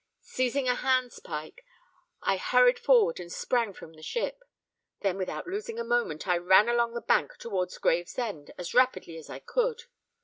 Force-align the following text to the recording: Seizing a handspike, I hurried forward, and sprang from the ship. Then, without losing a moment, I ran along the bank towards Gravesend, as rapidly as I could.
Seizing 0.23 0.67
a 0.67 0.73
handspike, 0.73 1.63
I 2.23 2.37
hurried 2.37 2.79
forward, 2.79 3.19
and 3.19 3.31
sprang 3.31 3.71
from 3.71 3.93
the 3.93 4.01
ship. 4.01 4.41
Then, 5.01 5.15
without 5.15 5.45
losing 5.45 5.77
a 5.77 5.83
moment, 5.83 6.27
I 6.27 6.37
ran 6.39 6.67
along 6.67 6.95
the 6.95 7.01
bank 7.01 7.37
towards 7.37 7.77
Gravesend, 7.77 8.49
as 8.57 8.73
rapidly 8.73 9.17
as 9.19 9.29
I 9.29 9.37
could. 9.37 9.83